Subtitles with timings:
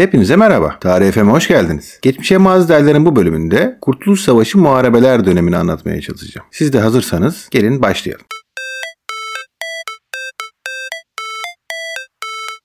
[0.00, 0.78] Hepinize merhaba.
[0.80, 1.98] Tarih FM'e hoş geldiniz.
[2.02, 6.46] Geçmişe Maz Derler'in bu bölümünde Kurtuluş Savaşı muharebeler dönemini anlatmaya çalışacağım.
[6.50, 8.26] Siz de hazırsanız gelin başlayalım.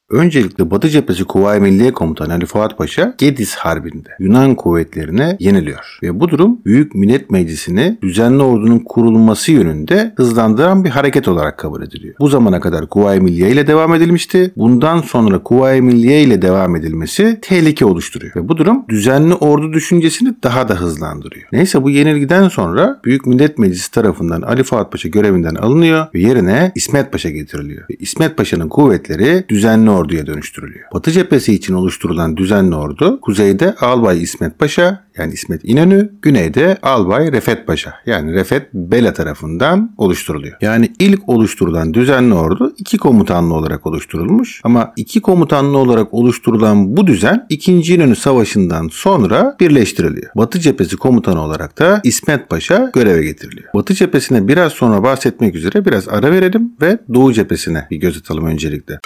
[0.09, 5.99] Öncelikle Batı Cephesi Kuvayi Milliye Komutanı Ali Fuat Paşa Gediz Harbi'nde Yunan kuvvetlerine yeniliyor.
[6.03, 11.81] Ve bu durum Büyük Millet Meclisi'ni düzenli ordunun kurulması yönünde hızlandıran bir hareket olarak kabul
[11.83, 12.15] ediliyor.
[12.19, 14.51] Bu zamana kadar Kuvayi Milliye ile devam edilmişti.
[14.57, 18.35] Bundan sonra Kuvayi Milliye ile devam edilmesi tehlike oluşturuyor.
[18.35, 21.47] Ve bu durum düzenli ordu düşüncesini daha da hızlandırıyor.
[21.51, 26.71] Neyse bu yenilgiden sonra Büyük Millet Meclisi tarafından Ali Fuat Paşa görevinden alınıyor ve yerine
[26.75, 27.83] İsmet Paşa getiriliyor.
[27.89, 30.85] Ve İsmet Paşa'nın kuvvetleri düzenli orduya dönüştürülüyor.
[30.93, 37.31] Batı cephesi için oluşturulan düzenli ordu kuzeyde Albay İsmet Paşa yani İsmet İnönü, güneyde Albay
[37.31, 40.57] Refet Paşa yani Refet Bela tarafından oluşturuluyor.
[40.61, 47.07] Yani ilk oluşturulan düzenli ordu iki komutanlı olarak oluşturulmuş ama iki komutanlı olarak oluşturulan bu
[47.07, 47.71] düzen 2.
[47.71, 50.31] İnönü Savaşı'ndan sonra birleştiriliyor.
[50.35, 53.69] Batı cephesi komutanı olarak da İsmet Paşa göreve getiriliyor.
[53.75, 58.45] Batı cephesine biraz sonra bahsetmek üzere biraz ara verelim ve Doğu cephesine bir göz atalım
[58.45, 58.99] öncelikle.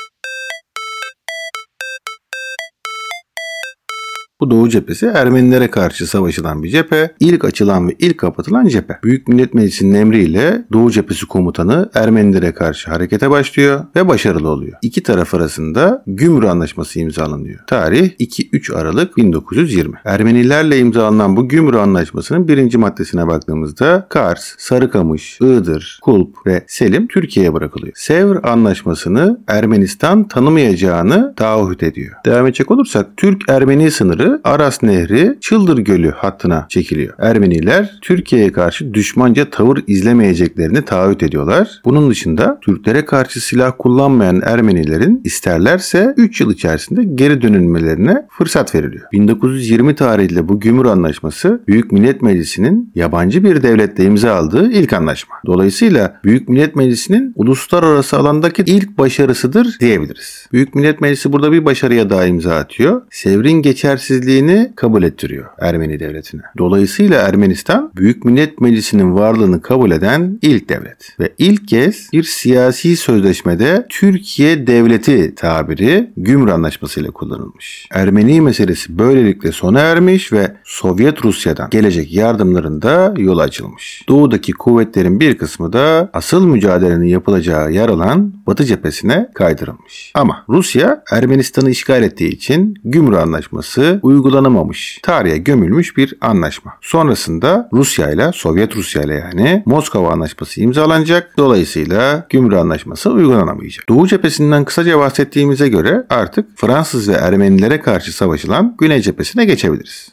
[4.41, 7.11] Bu Doğu cephesi Ermenilere karşı savaşılan bir cephe.
[7.19, 8.99] İlk açılan ve ilk kapatılan cephe.
[9.03, 14.77] Büyük Millet Meclisi'nin emriyle Doğu cephesi komutanı Ermenilere karşı harekete başlıyor ve başarılı oluyor.
[14.81, 17.59] İki taraf arasında Gümrü Anlaşması imzalanıyor.
[17.67, 19.95] Tarih 2-3 Aralık 1920.
[20.05, 27.53] Ermenilerle imzalanan bu Gümrü Anlaşması'nın birinci maddesine baktığımızda Kars, Sarıkamış, Iğdır, Kulp ve Selim Türkiye'ye
[27.53, 27.93] bırakılıyor.
[27.95, 32.15] Sevr Anlaşması'nı Ermenistan tanımayacağını taahhüt ediyor.
[32.25, 37.13] Devam edecek olursak Türk-Ermeni sınırı Aras Nehri Çıldır Gölü hattına çekiliyor.
[37.19, 41.81] Ermeniler Türkiye'ye karşı düşmanca tavır izlemeyeceklerini taahhüt ediyorlar.
[41.85, 49.07] Bunun dışında Türklere karşı silah kullanmayan Ermenilerin isterlerse 3 yıl içerisinde geri dönülmelerine fırsat veriliyor.
[49.11, 55.35] 1920 tarihli bu Gümür Anlaşması Büyük Millet Meclisi'nin yabancı bir devletle imza aldığı ilk anlaşma.
[55.45, 60.47] Dolayısıyla Büyük Millet Meclisi'nin uluslararası alandaki ilk başarısıdır diyebiliriz.
[60.53, 63.01] Büyük Millet Meclisi burada bir başarıya daha imza atıyor.
[63.11, 66.41] Sevrin geçersiz eşitsizliğini kabul ettiriyor Ermeni devletine.
[66.57, 71.15] Dolayısıyla Ermenistan Büyük Millet Meclisi'nin varlığını kabul eden ilk devlet.
[71.19, 77.87] Ve ilk kez bir siyasi sözleşmede Türkiye Devleti tabiri Gümrü Anlaşması ile kullanılmış.
[77.91, 84.03] Ermeni meselesi böylelikle sona ermiş ve Sovyet Rusya'dan gelecek yardımlarında yol açılmış.
[84.09, 90.11] Doğudaki kuvvetlerin bir kısmı da asıl mücadelenin yapılacağı yer olan Batı cephesine kaydırılmış.
[90.15, 96.73] Ama Rusya Ermenistan'ı işgal ettiği için Gümrü Anlaşması uygulanamamış, tarihe gömülmüş bir anlaşma.
[96.81, 101.37] Sonrasında Rusya ile Sovyet Rusya ile yani Moskova Anlaşması imzalanacak.
[101.37, 103.89] Dolayısıyla Gümrü Anlaşması uygulanamayacak.
[103.89, 110.09] Doğu cephesinden kısaca bahsettiğimize göre artık Fransız ve Ermenilere karşı savaşılan Güney cephesine geçebiliriz.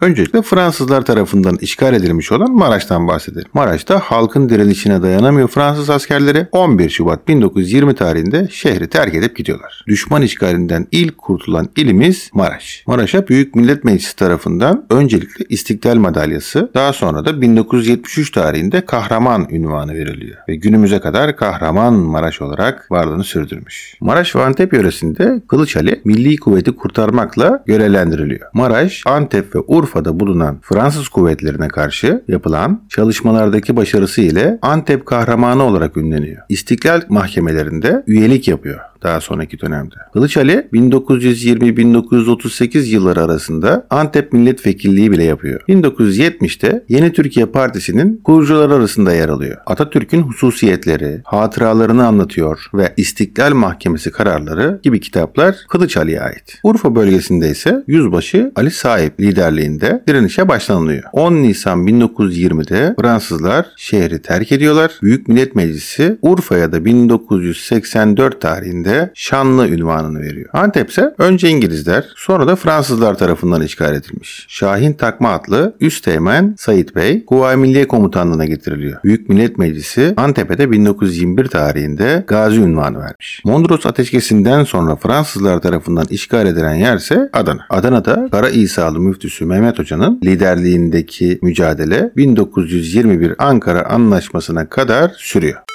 [0.00, 3.48] Öncelikle Fransızlar tarafından işgal edilmiş olan Maraş'tan bahsedelim.
[3.54, 9.84] Maraş'ta halkın direnişine dayanamıyor Fransız askerleri 11 Şubat 1920 tarihinde şehri terk edip gidiyorlar.
[9.86, 12.84] Düşman işgalinden ilk kurtulan ilimiz Maraş.
[12.86, 19.94] Maraş'a Büyük Millet Meclisi tarafından öncelikle İstiklal Madalyası daha sonra da 1973 tarihinde Kahraman ünvanı
[19.94, 20.36] veriliyor.
[20.48, 23.94] Ve günümüze kadar Kahraman Maraş olarak varlığını sürdürmüş.
[24.00, 28.50] Maraş ve Antep yöresinde Kılıç Ali milli kuvveti kurtarmakla görevlendiriliyor.
[28.54, 35.62] Maraş, Antep ve Urfa Urfa'da bulunan Fransız kuvvetlerine karşı yapılan çalışmalardaki başarısı ile Antep kahramanı
[35.62, 36.42] olarak ünleniyor.
[36.48, 39.94] İstiklal mahkemelerinde üyelik yapıyor daha sonraki dönemde.
[40.12, 45.60] Kılıç Ali 1920-1938 yılları arasında Antep milletvekilliği bile yapıyor.
[45.68, 49.56] 1970'te Yeni Türkiye Partisi'nin kurucuları arasında yer alıyor.
[49.66, 56.60] Atatürk'ün hususiyetleri, hatıralarını anlatıyor ve İstiklal Mahkemesi kararları gibi kitaplar Kılıç Ali'ye ait.
[56.62, 61.02] Urfa bölgesinde ise Yüzbaşı Ali Sahip liderliğinde direnişe başlanılıyor.
[61.12, 64.92] 10 Nisan 1920'de Fransızlar şehri terk ediyorlar.
[65.02, 70.48] Büyük Millet Meclisi Urfa'ya da 1984 tarihinde de Şanlı ünvanını veriyor.
[70.52, 74.46] Antep ise önce İngilizler sonra da Fransızlar tarafından işgal edilmiş.
[74.48, 79.00] Şahin Takma adlı Üsteğmen Sait Bey Kuvayi Milliye Komutanlığı'na getiriliyor.
[79.04, 83.42] Büyük Millet Meclisi Antep'e 1921 tarihinde Gazi ünvanı vermiş.
[83.44, 87.66] Mondros Ateşkesi'nden sonra Fransızlar tarafından işgal edilen yer ise Adana.
[87.70, 95.69] Adana'da Kara İsa'lı müftüsü Mehmet Hoca'nın liderliğindeki mücadele 1921 Ankara Anlaşması'na kadar sürüyor.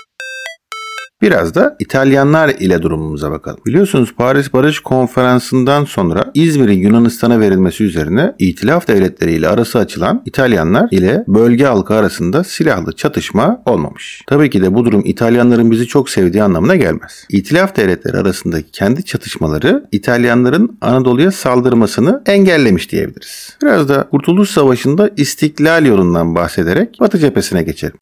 [1.22, 3.60] Biraz da İtalyanlar ile durumumuza bakalım.
[3.66, 10.88] Biliyorsunuz Paris Barış Konferansı'ndan sonra İzmir'in Yunanistan'a verilmesi üzerine İtilaf devletleri ile arası açılan İtalyanlar
[10.92, 14.22] ile bölge halkı arasında silahlı çatışma olmamış.
[14.28, 17.26] Tabii ki de bu durum İtalyanların bizi çok sevdiği anlamına gelmez.
[17.30, 23.58] İtilaf devletleri arasındaki kendi çatışmaları İtalyanların Anadolu'ya saldırmasını engellemiş diyebiliriz.
[23.62, 27.98] Biraz da Kurtuluş Savaşı'nda İstiklal yolundan bahsederek Batı cephesine geçelim.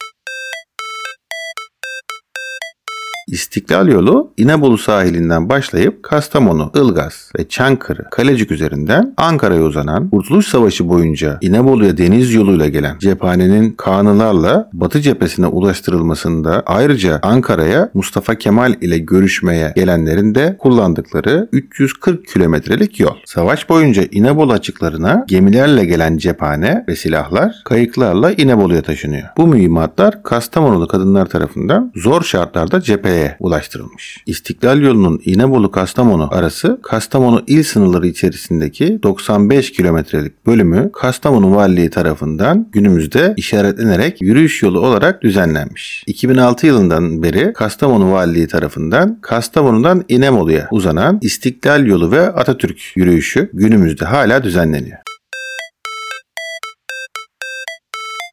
[3.34, 10.90] İstiklal yolu İnebolu sahilinden başlayıp Kastamonu, Ilgaz ve Çankırı, Kalecik üzerinden Ankara'ya uzanan Kurtuluş Savaşı
[10.90, 18.98] boyunca İnebolu'ya deniz yoluyla gelen cephanenin kanılarla Batı cephesine ulaştırılmasında ayrıca Ankara'ya Mustafa Kemal ile
[18.98, 23.16] görüşmeye gelenlerin de kullandıkları 340 kilometrelik yol.
[23.26, 29.28] Savaş boyunca İnebolu açıklarına gemilerle gelen cephane ve silahlar kayıklarla İnebolu'ya taşınıyor.
[29.38, 34.24] Bu mühimmatlar Kastamonulu kadınlar tarafından zor şartlarda cepheye Ankara'ya ulaştırılmış.
[34.26, 43.34] İstiklal yolunun İnebolu-Kastamonu arası Kastamonu il sınırları içerisindeki 95 kilometrelik bölümü Kastamonu Valiliği tarafından günümüzde
[43.38, 46.04] işaretlenerek yürüyüş yolu olarak düzenlenmiş.
[46.08, 54.06] 2006 yılından beri Kastamonu Valiliği tarafından Kastamonu'dan İnebolu'ya uzanan İstiklal yolu ve Atatürk yürüyüşü günümüzde
[54.06, 55.13] hala düzenleniyor.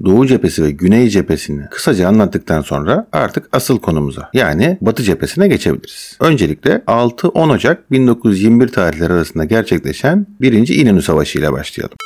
[0.05, 6.17] Doğu cephesi ve Güney cephesini kısaca anlattıktan sonra artık asıl konumuza yani Batı cephesine geçebiliriz.
[6.21, 10.69] Öncelikle 6-10 Ocak 1921 tarihleri arasında gerçekleşen 1.
[10.69, 11.97] İnönü Savaşı ile başlayalım.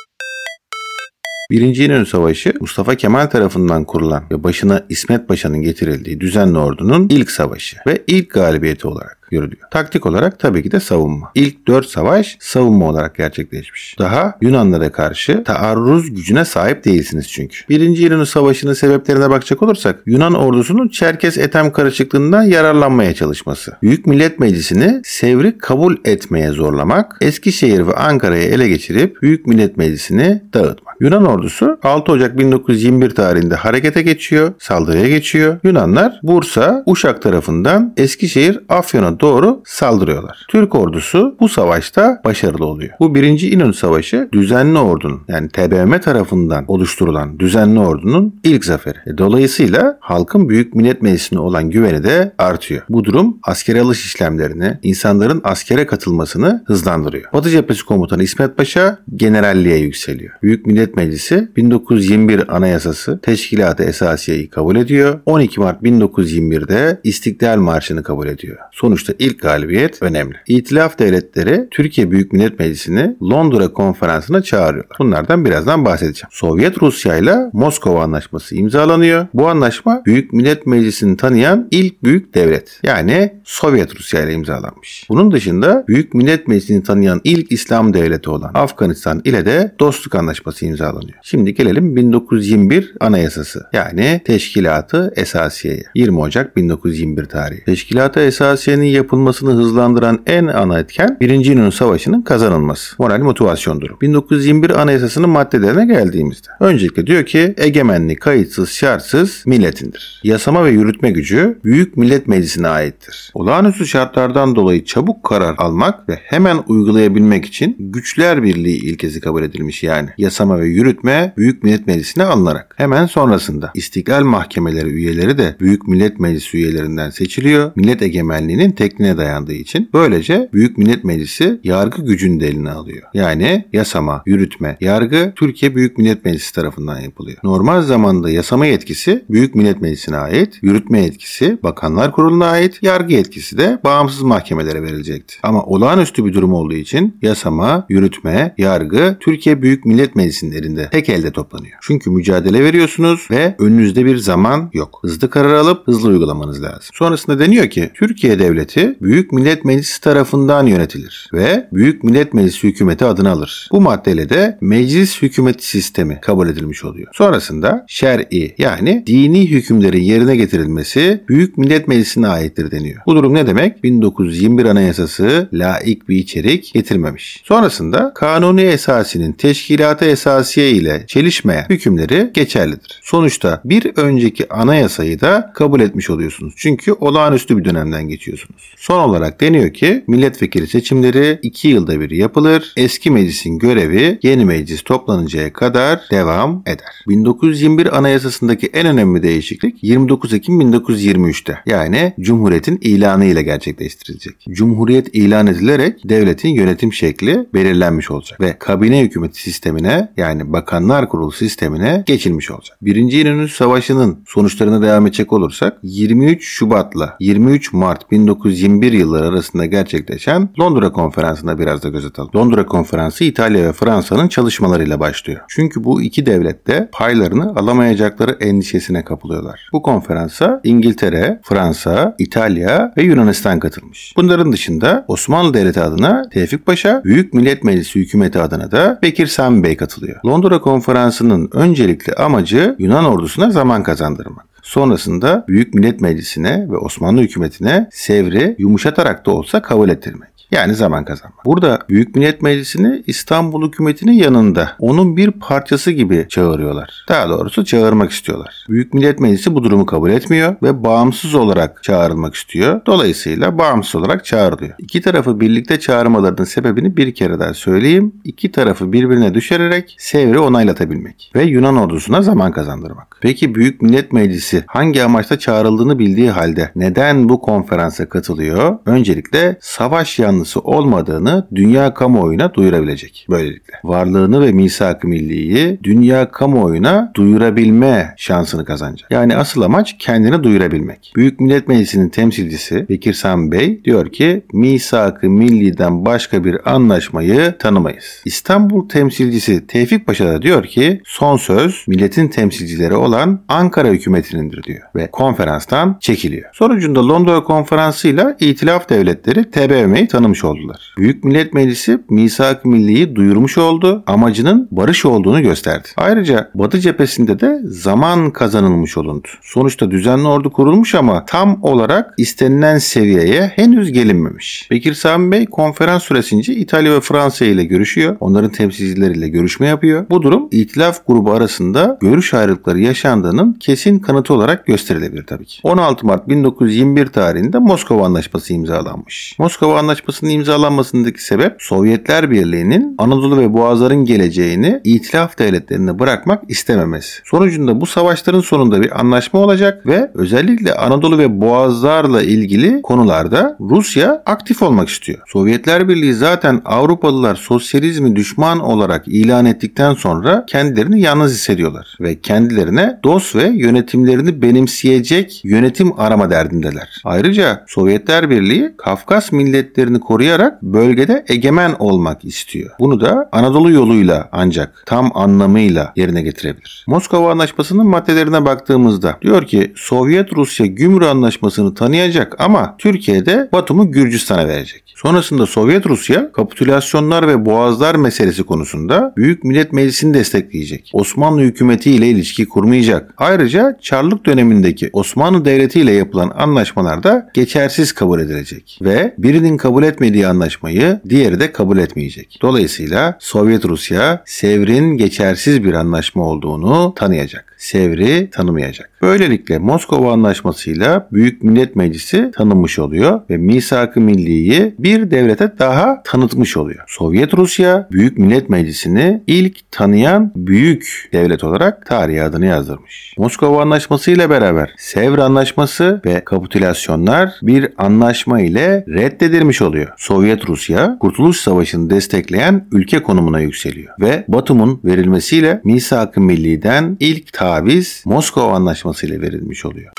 [1.50, 7.31] Birinci İnönü Savaşı Mustafa Kemal tarafından kurulan ve başına İsmet Paşa'nın getirildiği düzenli ordunun ilk
[7.31, 9.69] savaşı ve ilk galibiyeti olarak görülüyor.
[9.71, 11.31] Taktik olarak tabii ki de savunma.
[11.35, 13.97] İlk 4 savaş savunma olarak gerçekleşmiş.
[13.99, 17.59] Daha Yunanlara karşı taarruz gücüne sahip değilsiniz çünkü.
[17.69, 23.76] Birinci İnönü Savaşı'nın sebeplerine bakacak olursak Yunan ordusunun Çerkes Etem karışıklığından yararlanmaya çalışması.
[23.82, 30.43] Büyük Millet Meclisi'ni Sevri kabul etmeye zorlamak, Eskişehir ve Ankara'yı ele geçirip Büyük Millet Meclisi'ni
[30.55, 30.97] dağıtmak.
[31.00, 35.59] Yunan ordusu 6 Ocak 1921 tarihinde harekete geçiyor, saldırıya geçiyor.
[35.65, 40.47] Yunanlar Bursa, Uşak tarafından Eskişehir, Afyon'a doğru saldırıyorlar.
[40.49, 42.93] Türk ordusu bu savaşta başarılı oluyor.
[43.01, 48.99] Bu birinci İnönü Savaşı düzenli ordunun yani TBMM tarafından oluşturulan düzenli ordunun ilk zaferi.
[49.07, 52.83] E, dolayısıyla halkın Büyük Millet Meclisi'ne olan güveni de artıyor.
[52.89, 57.33] Bu durum askeri alış işlemlerini, insanların askere katılmasını hızlandırıyor.
[57.33, 60.33] Batı Cephesi Komutanı İsmet Paşa generalliğe yükseliyor.
[60.43, 65.21] Büyük Millet Meclisi 1921 Anayasası Teşkilat-ı Esasiye'yi kabul ediyor.
[65.27, 68.57] 12 Mart 1921'de İstiklal Marşı'nı kabul ediyor.
[68.73, 70.37] Sonuçta ilk galibiyet önemli.
[70.47, 74.97] İtilaf devletleri Türkiye Büyük Millet Meclisi'ni Londra konferansına çağırıyorlar.
[74.99, 76.29] Bunlardan birazdan bahsedeceğim.
[76.31, 79.27] Sovyet Rusya ile Moskova Anlaşması imzalanıyor.
[79.35, 82.81] Bu anlaşma Büyük Millet Meclisi'ni tanıyan ilk büyük devlet.
[82.83, 85.06] Yani Sovyet Rusya ile imzalanmış.
[85.09, 90.67] Bunun dışında Büyük Millet Meclisi'ni tanıyan ilk İslam devleti olan Afganistan ile de dostluk anlaşması
[90.67, 91.19] imzalanıyor.
[91.23, 95.85] Şimdi gelelim 1921 Anayasası yani Teşkilatı Esasiye'ye.
[95.95, 97.65] 20 Ocak 1921 tarihi.
[97.65, 101.29] Teşkilatı Esasiye'nin yapılmasını hızlandıran en ana etken 1.
[101.29, 102.94] İnönü Savaşı'nın kazanılması.
[102.99, 103.91] Moral motivasyondur.
[104.00, 106.49] 1921 Anayasası'nın maddelerine geldiğimizde.
[106.61, 110.20] Öncelikle diyor ki egemenlik kayıtsız şartsız milletindir.
[110.25, 113.31] Yasama ve yürütme gücü Büyük Millet Meclisi'ne aittir.
[113.35, 119.82] Olağanüstü şartlardan dolayı çabuk karar almak ve hemen uygulayabilmek için güçler birliği ilkesi kabul edilmiş
[119.82, 120.11] yani.
[120.19, 122.75] Yasama ve yürütme Büyük Millet Meclisi'ne alınarak.
[122.76, 127.72] Hemen sonrasında İstiklal Mahkemeleri üyeleri de Büyük Millet Meclisi üyelerinden seçiliyor.
[127.77, 133.03] Millet egemenliğinin tekniğine dayandığı için böylece Büyük Millet Meclisi yargı gücünü de eline alıyor.
[133.14, 137.38] Yani yasama, yürütme, yargı Türkiye Büyük Millet Meclisi tarafından yapılıyor.
[137.44, 143.58] Normal zamanda yasama yetkisi Büyük Millet Meclisi'ne ait, yürütme yetkisi Bakanlar Kurulu'na ait, yargı yetkisi
[143.58, 145.34] de bağımsız mahkemelere verilecekti.
[145.43, 151.08] Ama olağanüstü bir durum olduğu için yasama, yürütme, yargı Türkiye Büyük Millet Meclisi'nin elinde tek
[151.08, 151.79] elde toplanıyor.
[151.81, 154.98] Çünkü mücadele veriyorsunuz ve önünüzde bir zaman yok.
[155.03, 156.91] Hızlı karar alıp hızlı uygulamanız lazım.
[156.94, 163.05] Sonrasında deniyor ki Türkiye Devleti Büyük Millet Meclisi tarafından yönetilir ve Büyük Millet Meclisi hükümeti
[163.05, 163.69] adını alır.
[163.73, 167.09] Bu maddeyle de meclis hükümeti sistemi kabul edilmiş oluyor.
[167.13, 173.01] Sonrasında şer'i yani dini hükümlerin yerine getirilmesi Büyük Millet Meclisi'ne aittir deniyor.
[173.07, 173.85] Bu durum ne demek?
[173.85, 177.43] 1921 Anayasası laik bir içerik getirmemiş.
[177.45, 183.01] Sonrasında kanuni esasinin teşkilatı esasiye ile çelişmeyen hükümleri geçerlidir.
[183.03, 186.55] Sonuçta bir önceki anayasayı da kabul etmiş oluyorsunuz.
[186.57, 188.64] Çünkü olağanüstü bir dönemden geçiyorsunuz.
[188.85, 192.73] Son olarak deniyor ki milletvekili seçimleri 2 yılda bir yapılır.
[192.77, 197.05] Eski meclisin görevi yeni meclis toplanıncaya kadar devam eder.
[197.09, 204.35] 1921 Anayasası'ndaki en önemli değişiklik 29 Ekim 1923'te yani Cumhuriyet'in ilanı ile gerçekleştirilecek.
[204.51, 211.33] Cumhuriyet ilan edilerek devletin yönetim şekli belirlenmiş olacak ve kabine hükümeti sistemine yani bakanlar kurulu
[211.33, 212.79] sistemine geçilmiş olacak.
[212.83, 218.11] Birinci İnönü Savaşı'nın sonuçlarına devam edecek olursak 23 Şubat'la 23 Mart
[218.55, 222.31] 1921 yılları arasında gerçekleşen Londra Konferansı'na biraz da göz atalım.
[222.37, 225.41] Londra Konferansı İtalya ve Fransa'nın çalışmalarıyla başlıyor.
[225.49, 229.69] Çünkü bu iki devlet de paylarını alamayacakları endişesine kapılıyorlar.
[229.73, 234.13] Bu konferansa İngiltere, Fransa, İtalya ve Yunanistan katılmış.
[234.17, 239.63] Bunların dışında Osmanlı Devleti adına Tevfik Paşa, Büyük Millet Meclisi hükümeti adına da Bekir Sami
[239.63, 240.20] Bey katılıyor.
[240.27, 244.54] Londra Konferansı'nın öncelikli amacı Yunan ordusuna zaman kazandırmak.
[244.65, 250.35] Sonrasında Büyük Millet Meclisi'ne ve Osmanlı hükümetine Sevr'i yumuşatarak da olsa kabul ettirmek.
[250.51, 251.44] Yani zaman kazanmak.
[251.44, 257.05] Burada Büyük Millet Meclisi'ni İstanbul hükümetinin yanında onun bir parçası gibi çağırıyorlar.
[257.09, 258.67] Daha doğrusu çağırmak istiyorlar.
[258.69, 262.81] Büyük Millet Meclisi bu durumu kabul etmiyor ve bağımsız olarak çağrılmak istiyor.
[262.87, 264.75] Dolayısıyla bağımsız olarak çağrılıyor.
[264.79, 268.13] İki tarafı birlikte çağırmalarının sebebini bir kere daha söyleyeyim.
[268.25, 273.19] İki tarafı birbirine düşürerek Sevr'i onaylatabilmek ve Yunan ordusuna zaman kazandırmak.
[273.21, 278.79] Peki Büyük Millet Meclisi hangi amaçla çağrıldığını bildiği halde neden bu konferansa katılıyor?
[278.87, 283.75] Öncelikle savaş yanlısı olmadığını dünya kamuoyuna duyurabilecek böylelikle.
[283.84, 289.11] Varlığını ve misak-ı milliyi dünya kamuoyuna duyurabilme şansını kazanacak.
[289.11, 291.13] Yani asıl amaç kendini duyurabilmek.
[291.17, 298.23] Büyük Millet Meclisi'nin temsilcisi Bekir Sami Bey diyor ki misak-ı milliden başka bir anlaşmayı tanımayız.
[298.25, 304.81] İstanbul temsilcisi Tevfik Paşa da diyor ki son söz milletin temsilcileri olan Ankara hükümetinindir diyor
[304.96, 306.51] ve konferanstan çekiliyor.
[306.53, 310.94] Sonucunda Londra konferansıyla İtilaf devletleri TBMM'yi tanımış oldular.
[310.98, 315.89] Büyük Millet Meclisi misak milliyi duyurmuş oldu, amacının barış olduğunu gösterdi.
[315.96, 319.29] Ayrıca Batı cephesinde de zaman kazanılmış olundu.
[319.43, 324.69] Sonuçta düzenli ordu kurulmuş ama tam olarak istenilen seviyeye henüz gelinmemiş.
[324.70, 328.17] Bekir Sami Bey konferans süresince İtalya ve Fransa ile görüşüyor.
[328.20, 330.06] Onların temsilcileriyle görüşme yapıyor.
[330.10, 335.60] Bu durum İtilaf grubu arasında görüş ayrılıkları yaşandığının kesin kanıtı olarak gösterilebilir tabii ki.
[335.62, 339.36] 16 Mart 1921 tarihinde Moskova Anlaşması imzalanmış.
[339.38, 347.20] Moskova Anlaşması'nın imzalanmasındaki sebep Sovyetler Birliği'nin Anadolu ve Boğazların geleceğini İtilaf devletlerine bırakmak istememesi.
[347.24, 354.22] Sonucunda bu savaşların sonunda bir anlaşma olacak ve özellikle Anadolu ve Boğazlarla ilgili konularda Rusya
[354.26, 355.19] aktif olmak istiyor.
[355.26, 363.00] Sovyetler Birliği zaten Avrupalılar sosyalizmi düşman olarak ilan ettikten sonra kendilerini yalnız hissediyorlar ve kendilerine
[363.05, 367.01] dost ve yönetimlerini benimseyecek yönetim arama derdindeler.
[367.05, 372.71] Ayrıca Sovyetler Birliği Kafkas milletlerini koruyarak bölgede egemen olmak istiyor.
[372.79, 376.85] Bunu da Anadolu yoluyla ancak tam anlamıyla yerine getirebilir.
[376.89, 384.49] Moskova Anlaşması'nın maddelerine baktığımızda diyor ki Sovyet Rusya Gümrük Anlaşması'nı tanıyacak ama Türkiye'de Batum'u Gürcistan'a
[384.49, 384.95] verecek.
[384.97, 390.91] Sonrasında Sovyet Rusya kapitülasyonlar ve boğazlar meselesi konusunda Büyük Millet Meclisi'ni destekleyecek.
[390.93, 393.15] Osmanlı hükümeti ile ilişki kurmayacak.
[393.19, 399.83] Ayrıca Çarlık dönemindeki Osmanlı Devleti ile yapılan anlaşmalar da geçersiz kabul edilecek ve birinin kabul
[399.83, 402.39] etmediği anlaşmayı diğeri de kabul etmeyecek.
[402.43, 407.55] Dolayısıyla Sovyet Rusya Sevr'in geçersiz bir anlaşma olduğunu tanıyacak.
[407.65, 408.91] Sevr'i tanımayacak.
[409.03, 416.56] Böylelikle Moskova Anlaşması'yla Büyük Millet Meclisi tanınmış oluyor ve Misak-ı Milli'yi bir devlete daha tanıtmış
[416.56, 416.85] oluyor.
[416.87, 423.15] Sovyet Rusya Büyük Millet Meclisi'ni ilk tanıyan büyük devlet olarak tarihe adını yazdırmış.
[423.19, 429.89] Moskova Anlaşması ile beraber Sevr Anlaşması ve kapitülasyonlar bir anlaşma ile reddedilmiş oluyor.
[429.96, 438.03] Sovyet Rusya Kurtuluş Savaşı'nı destekleyen ülke konumuna yükseliyor ve Batum'un verilmesiyle Misak-ı Milli'den ilk taviz
[438.06, 439.93] Moskova Anlaşması ile verilmiş oluyor.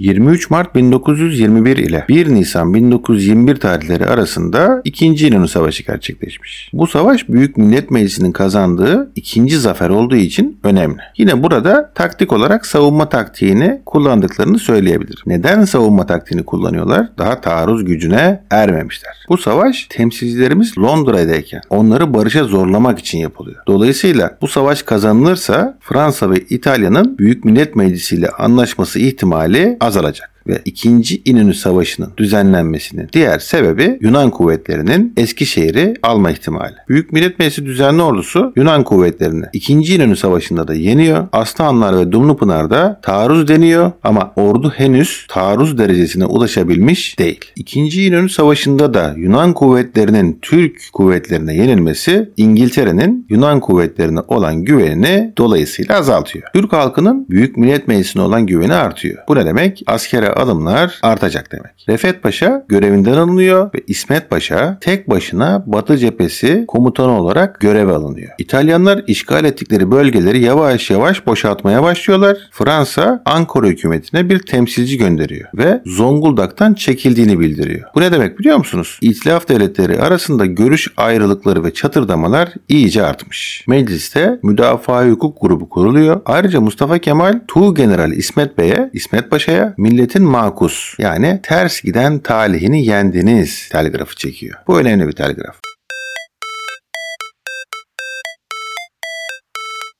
[0.00, 5.06] 23 Mart 1921 ile 1 Nisan 1921 tarihleri arasında 2.
[5.06, 6.70] İnönü Savaşı gerçekleşmiş.
[6.72, 11.00] Bu savaş Büyük Millet Meclisi'nin kazandığı ikinci zafer olduğu için önemli.
[11.18, 15.22] Yine burada taktik olarak savunma taktiğini kullandıklarını söyleyebilirim.
[15.26, 17.08] Neden savunma taktiğini kullanıyorlar?
[17.18, 19.12] Daha taarruz gücüne ermemişler.
[19.28, 23.62] Bu savaş temsilcilerimiz Londra'dayken onları barışa zorlamak için yapılıyor.
[23.66, 30.35] Dolayısıyla bu savaş kazanılırsa Fransa ve İtalya'nın Büyük Millet Meclisi ile anlaşması ihtimali azalacak.
[30.48, 31.22] Ve 2.
[31.24, 36.74] İnönü Savaşı'nın düzenlenmesinin diğer sebebi Yunan kuvvetlerinin Eskişehir'i alma ihtimali.
[36.88, 39.72] Büyük Millet Meclisi düzenli ordusu Yunan kuvvetlerini 2.
[39.72, 41.28] İnönü Savaşı'nda da yeniyor.
[41.32, 47.40] Aslanlar ve Dumlupınar'da taarruz deniyor ama ordu henüz taarruz derecesine ulaşabilmiş değil.
[47.56, 48.06] 2.
[48.06, 56.44] İnönü Savaşı'nda da Yunan kuvvetlerinin Türk kuvvetlerine yenilmesi İngiltere'nin Yunan kuvvetlerine olan güvenini dolayısıyla azaltıyor.
[56.54, 59.18] Türk halkının Büyük Millet Meclisi'ne olan güveni artıyor.
[59.28, 59.82] Bu ne demek?
[59.86, 61.72] Askere adımlar artacak demek.
[61.88, 68.32] Refet Paşa görevinden alınıyor ve İsmet Paşa tek başına Batı cephesi komutanı olarak göreve alınıyor.
[68.38, 72.36] İtalyanlar işgal ettikleri bölgeleri yavaş yavaş boşaltmaya başlıyorlar.
[72.50, 77.90] Fransa Ankara hükümetine bir temsilci gönderiyor ve Zonguldak'tan çekildiğini bildiriyor.
[77.94, 78.98] Bu ne demek biliyor musunuz?
[79.00, 83.64] İtilaf devletleri arasında görüş ayrılıkları ve çatırdamalar iyice artmış.
[83.68, 86.20] Mecliste müdafaa hukuk grubu kuruluyor.
[86.24, 92.86] Ayrıca Mustafa Kemal Tuğ General İsmet Bey'e, İsmet Paşa'ya milletin makus yani ters giden talihini
[92.86, 94.58] yendiniz telgrafı çekiyor.
[94.66, 95.56] Bu önemli bir telgraf.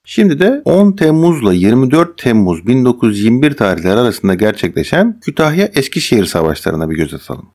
[0.05, 7.53] Şimdi de 10 Temmuz'la 24 Temmuz 1921 tarihleri arasında gerçekleşen Kütahya-Eskişehir savaşlarına bir göz atalım.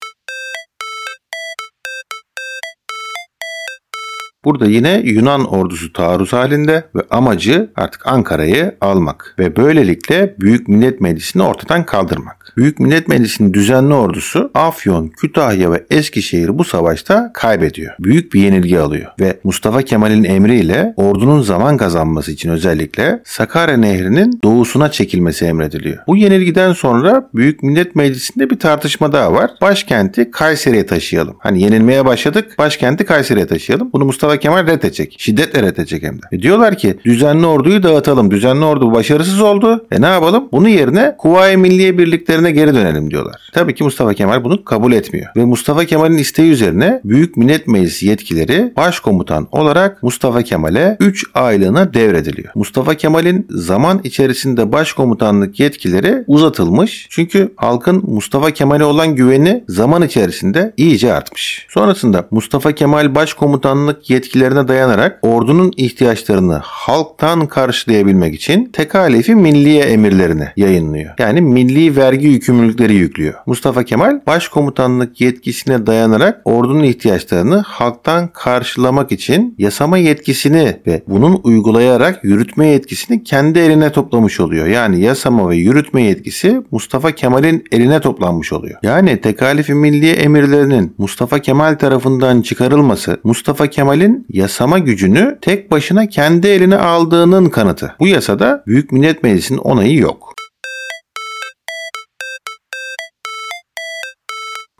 [4.45, 11.01] Burada yine Yunan ordusu taarruz halinde ve amacı artık Ankara'yı almak ve böylelikle Büyük Millet
[11.01, 12.53] Meclisi'ni ortadan kaldırmak.
[12.57, 17.93] Büyük Millet Meclisi'nin düzenli ordusu Afyon, Kütahya ve Eskişehir bu savaşta kaybediyor.
[17.99, 24.39] Büyük bir yenilgi alıyor ve Mustafa Kemal'in emriyle ordunun zaman kazanması için özellikle Sakarya Nehri'nin
[24.43, 25.97] doğusuna çekilmesi emrediliyor.
[26.07, 29.51] Bu yenilgiden sonra Büyük Millet Meclisi'nde bir tartışma daha var.
[29.61, 31.35] Başkenti Kayseri'ye taşıyalım.
[31.39, 33.89] Hani yenilmeye başladık, başkenti Kayseri'ye taşıyalım.
[33.93, 35.15] Bunu Mustafa Kemal reddedecek.
[35.17, 36.25] Şiddetle reddedecek hem de.
[36.31, 38.31] E diyorlar ki düzenli orduyu dağıtalım.
[38.31, 39.85] Düzenli ordu başarısız oldu.
[39.91, 40.49] E ne yapalım?
[40.51, 43.49] Bunun yerine Kuvayi Milliye birliklerine geri dönelim diyorlar.
[43.53, 45.27] Tabii ki Mustafa Kemal bunu kabul etmiyor.
[45.35, 51.93] Ve Mustafa Kemal'in isteği üzerine Büyük Millet Meclisi yetkileri başkomutan olarak Mustafa Kemal'e 3 aylığına
[51.93, 52.49] devrediliyor.
[52.55, 57.07] Mustafa Kemal'in zaman içerisinde başkomutanlık yetkileri uzatılmış.
[57.09, 61.67] Çünkü halkın Mustafa Kemal'e olan güveni zaman içerisinde iyice artmış.
[61.69, 71.13] Sonrasında Mustafa Kemal başkomutanlık yetkilerine dayanarak ordunun ihtiyaçlarını halktan karşılayabilmek için tekalifi milliye emirlerini yayınlıyor.
[71.19, 73.33] Yani milli vergi yükümlülükleri yüklüyor.
[73.45, 82.23] Mustafa Kemal başkomutanlık yetkisine dayanarak ordunun ihtiyaçlarını halktan karşılamak için yasama yetkisini ve bunun uygulayarak
[82.23, 84.67] yürütme yetkisini kendi eline toplamış oluyor.
[84.67, 88.79] Yani yasama ve yürütme yetkisi Mustafa Kemal'in eline toplanmış oluyor.
[88.83, 96.47] Yani tekalifi milliye emirlerinin Mustafa Kemal tarafından çıkarılması Mustafa Kemal'in yasama gücünü tek başına kendi
[96.47, 97.95] eline aldığının kanıtı.
[97.99, 100.33] Bu yasada Büyük Millet Meclisi'nin onayı yok.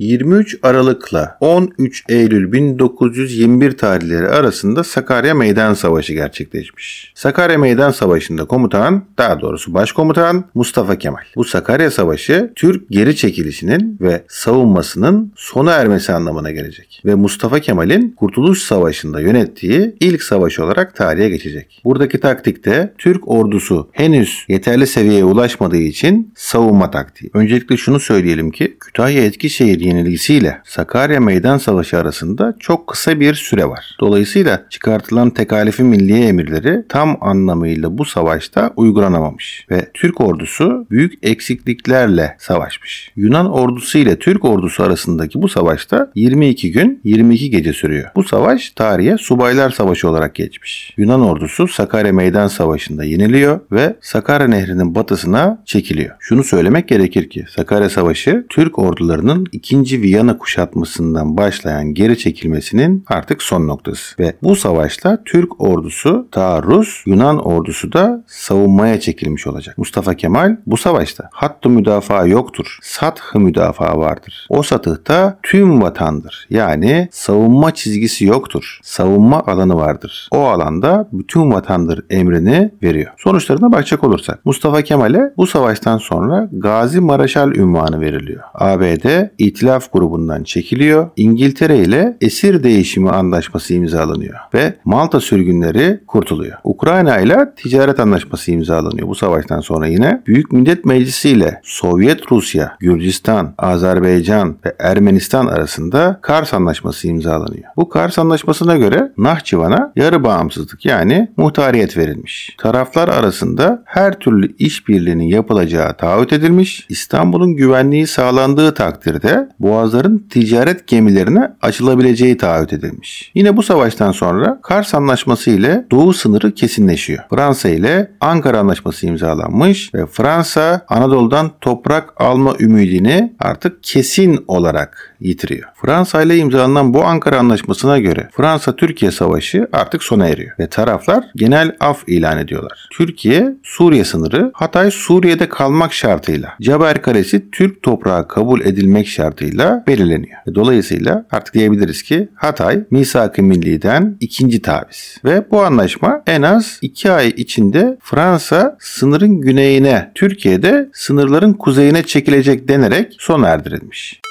[0.01, 7.11] 23 Aralık'la 13 Eylül 1921 tarihleri arasında Sakarya Meydan Savaşı gerçekleşmiş.
[7.15, 11.21] Sakarya Meydan Savaşı'nda komutan, daha doğrusu başkomutan Mustafa Kemal.
[11.35, 17.01] Bu Sakarya Savaşı Türk geri çekilişinin ve savunmasının sona ermesi anlamına gelecek.
[17.05, 21.81] Ve Mustafa Kemal'in Kurtuluş Savaşı'nda yönettiği ilk savaş olarak tarihe geçecek.
[21.85, 27.31] Buradaki taktikte Türk ordusu henüz yeterli seviyeye ulaşmadığı için savunma taktiği.
[27.33, 33.65] Öncelikle şunu söyleyelim ki Kütahya Eskişehir yenilgisiyle Sakarya Meydan Savaşı arasında çok kısa bir süre
[33.65, 33.97] var.
[33.99, 42.35] Dolayısıyla çıkartılan tekalifi milliye emirleri tam anlamıyla bu savaşta uygulanamamış ve Türk ordusu büyük eksikliklerle
[42.39, 43.11] savaşmış.
[43.15, 48.09] Yunan ordusu ile Türk ordusu arasındaki bu savaşta 22 gün 22 gece sürüyor.
[48.15, 50.93] Bu savaş tarihe Subaylar Savaşı olarak geçmiş.
[50.97, 56.15] Yunan ordusu Sakarya Meydan Savaşı'nda yeniliyor ve Sakarya Nehri'nin batısına çekiliyor.
[56.19, 60.01] Şunu söylemek gerekir ki Sakarya Savaşı Türk ordularının ikinci 2.
[60.01, 64.15] Viyana kuşatmasından başlayan geri çekilmesinin artık son noktası.
[64.19, 69.77] Ve bu savaşta Türk ordusu taarruz, Yunan ordusu da savunmaya çekilmiş olacak.
[69.77, 72.77] Mustafa Kemal bu savaşta hattı müdafaa yoktur.
[72.81, 74.47] Sathı müdafaa vardır.
[74.49, 76.47] O satıhta tüm vatandır.
[76.49, 78.79] Yani savunma çizgisi yoktur.
[78.83, 80.27] Savunma alanı vardır.
[80.31, 83.11] O alanda bütün vatandır emrini veriyor.
[83.17, 88.43] Sonuçlarına bakacak olursak Mustafa Kemal'e bu savaştan sonra Gazi Maraşal ünvanı veriliyor.
[88.53, 91.09] ABD itilaf İtilaf grubundan çekiliyor.
[91.15, 96.57] İngiltere ile esir değişimi anlaşması imzalanıyor ve Malta sürgünleri kurtuluyor.
[96.63, 100.21] Ukrayna ile ticaret anlaşması imzalanıyor bu savaştan sonra yine.
[100.27, 107.63] Büyük Millet Meclisi ile Sovyet Rusya, Gürcistan, Azerbaycan ve Ermenistan arasında Kars Anlaşması imzalanıyor.
[107.77, 112.55] Bu Kars Anlaşması'na göre Nahçıvan'a yarı bağımsızlık yani muhtariyet verilmiş.
[112.57, 116.85] Taraflar arasında her türlü işbirliğinin yapılacağı taahhüt edilmiş.
[116.89, 123.31] İstanbul'un güvenliği sağlandığı takdirde boğazların ticaret gemilerine açılabileceği taahhüt edilmiş.
[123.35, 127.23] Yine bu savaştan sonra Kars Anlaşması ile Doğu sınırı kesinleşiyor.
[127.29, 135.69] Fransa ile Ankara Anlaşması imzalanmış ve Fransa Anadolu'dan toprak alma ümidini artık kesin olarak yitiriyor.
[135.75, 141.75] Fransa ile imzalanan bu Ankara Anlaşması'na göre Fransa-Türkiye Savaşı artık sona eriyor ve taraflar genel
[141.79, 142.87] af ilan ediyorlar.
[142.91, 149.50] Türkiye Suriye sınırı Hatay Suriye'de kalmak şartıyla Caber Kalesi Türk toprağı kabul edilmek şartıyla
[149.87, 150.39] belirleniyor.
[150.55, 155.17] Dolayısıyla artık diyebiliriz ki Hatay Misak-ı Milli'den ikinci taviz.
[155.25, 162.67] Ve bu anlaşma en az iki ay içinde Fransa sınırın güneyine, Türkiye'de sınırların kuzeyine çekilecek
[162.67, 164.21] denerek sona erdirilmiş.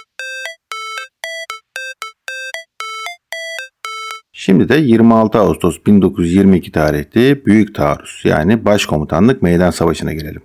[4.32, 10.42] Şimdi de 26 Ağustos 1922 tarihli Büyük Taarruz yani Başkomutanlık Meydan Savaşı'na gelelim.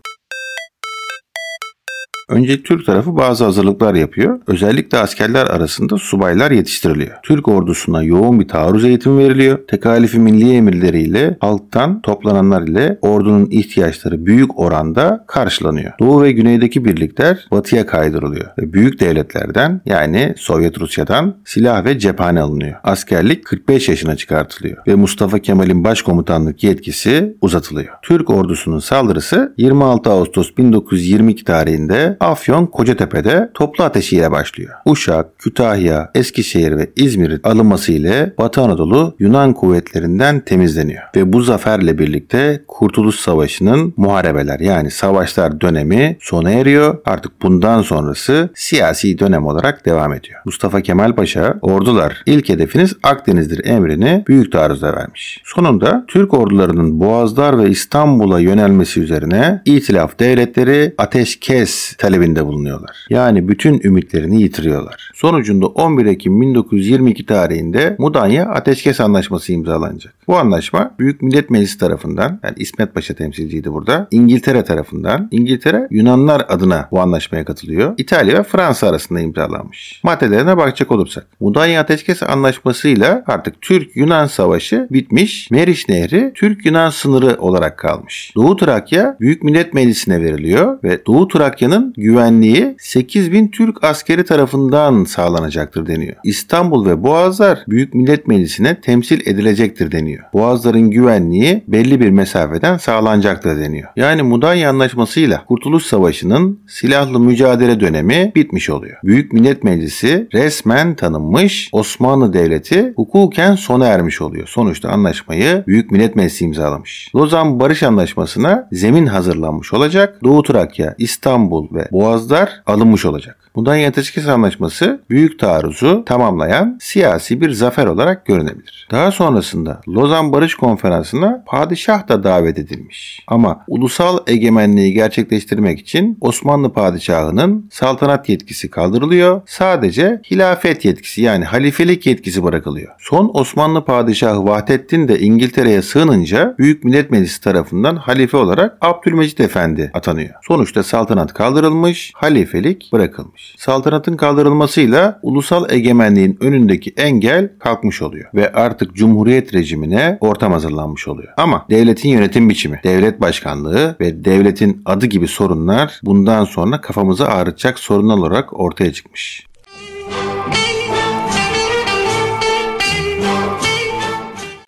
[2.30, 4.40] Önce Türk tarafı bazı hazırlıklar yapıyor.
[4.48, 7.16] Özellikle askerler arasında subaylar yetiştiriliyor.
[7.24, 9.60] Türk ordusuna yoğun bir taarruz eğitimi veriliyor.
[9.68, 15.92] Tekalifi milli emirleriyle halktan toplananlar ile ordunun ihtiyaçları büyük oranda karşılanıyor.
[16.00, 22.42] Doğu ve güneydeki birlikler batıya kaydırılıyor ve büyük devletlerden yani Sovyet Rusya'dan silah ve cephane
[22.42, 22.76] alınıyor.
[22.84, 27.94] Askerlik 45 yaşına çıkartılıyor ve Mustafa Kemal'in başkomutanlık yetkisi uzatılıyor.
[28.02, 34.74] Türk ordusunun saldırısı 26 Ağustos 1922 tarihinde Afyon Kocatepe'de toplu ateşiyle başlıyor.
[34.86, 41.04] Uşak, Kütahya, Eskişehir ve İzmir'in alınması ile Batı Anadolu Yunan kuvvetlerinden temizleniyor.
[41.16, 46.98] Ve bu zaferle birlikte Kurtuluş Savaşı'nın muharebeler yani savaşlar dönemi sona eriyor.
[47.06, 50.42] Artık bundan sonrası siyasi dönem olarak devam ediyor.
[50.46, 55.42] Mustafa Kemal Paşa ordular ilk hedefiniz Akdeniz'dir emrini büyük taarruzda vermiş.
[55.44, 63.06] Sonunda Türk ordularının Boğazlar ve İstanbul'a yönelmesi üzerine İtilaf devletleri ateşkes talebinde bulunuyorlar.
[63.10, 65.12] Yani bütün ümitlerini yitiriyorlar.
[65.16, 70.14] Sonucunda 11 Ekim 1922 tarihinde Mudanya Ateşkes Anlaşması imzalanacak.
[70.28, 74.08] Bu anlaşma Büyük Millet Meclisi tarafından yani İsmet Paşa temsilciydi burada.
[74.12, 77.94] İngiltere tarafından İngiltere Yunanlar adına bu anlaşmaya katılıyor.
[77.98, 80.02] İtalya ve Fransa arasında imzalanmış.
[80.04, 81.28] Maddelerine bakacak olursak.
[81.40, 85.52] Mudanya Ateşkes Anlaşması'yla artık Türk-Yunan Savaşı bitmiş.
[85.52, 88.34] Meriç Nehri Türk-Yunan sınırı olarak kalmış.
[88.36, 95.88] Doğu Trakya Büyük Millet Meclisi'ne veriliyor ve Doğu Trakya'nın güvenliği 8000 Türk askeri tarafından sağlanacaktır
[95.88, 96.16] deniyor.
[96.24, 100.24] İstanbul ve Boğazlar Büyük Millet Meclisi'ne temsil edilecektir deniyor.
[100.34, 103.90] Boğazların güvenliği belli bir mesafeden sağlanacaktır deniyor.
[103.96, 108.98] Yani Mudanya Anlaşması'yla Kurtuluş Savaşı'nın silahlı mücadele dönemi bitmiş oluyor.
[109.04, 114.48] Büyük Millet Meclisi resmen tanınmış Osmanlı Devleti hukuken sona ermiş oluyor.
[114.48, 117.12] Sonuçta anlaşmayı Büyük Millet Meclisi imzalamış.
[117.16, 120.20] Lozan Barış Anlaşması'na zemin hazırlanmış olacak.
[120.24, 123.46] Doğu Trakya, İstanbul ve Boğazlar alınmış olacak.
[123.56, 128.88] Mudanya Ateşkes Anlaşması büyük taarruzu tamamlayan siyasi bir zafer olarak görünebilir.
[128.92, 133.24] Daha sonrasında Lozan Barış Konferansı'na padişah da davet edilmiş.
[133.28, 139.42] Ama ulusal egemenliği gerçekleştirmek için Osmanlı padişahının saltanat yetkisi kaldırılıyor.
[139.46, 142.96] Sadece hilafet yetkisi yani halifelik yetkisi bırakılıyor.
[143.00, 149.92] Son Osmanlı padişahı Vahdettin de İngiltere'ye sığınınca Büyük Millet Meclisi tarafından halife olarak Abdülmecit Efendi
[149.94, 150.34] atanıyor.
[150.48, 151.75] Sonuçta saltanat kaldırılmış,
[152.16, 153.56] halifelik bırakılmış.
[153.58, 161.34] Saltanatın kaldırılmasıyla ulusal egemenliğin önündeki engel kalkmış oluyor ve artık cumhuriyet rejimine ortam hazırlanmış oluyor.
[161.38, 167.80] Ama devletin yönetim biçimi, devlet başkanlığı ve devletin adı gibi sorunlar bundan sonra kafamızı ağrıtacak
[167.80, 169.46] sorunlar olarak ortaya çıkmış.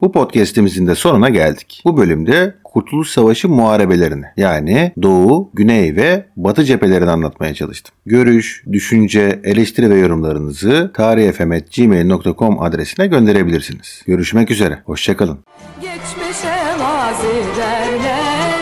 [0.01, 1.81] Bu podcast'imizin de sonuna geldik.
[1.85, 7.95] Bu bölümde Kurtuluş Savaşı muharebelerini yani Doğu, Güney ve Batı cephelerini anlatmaya çalıştım.
[8.05, 14.01] Görüş, düşünce, eleştiri ve yorumlarınızı tarihfm.gmail.com adresine gönderebilirsiniz.
[14.07, 15.39] Görüşmek üzere, hoşçakalın.
[15.81, 18.61] Geçmişe vazi derler,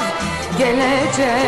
[0.60, 1.45] geleceğe